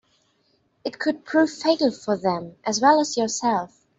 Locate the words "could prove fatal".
0.97-1.91